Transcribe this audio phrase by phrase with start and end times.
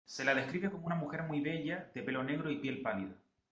[0.07, 3.13] Se la describe como una mujer muy bella de pelo negro y piel pálida.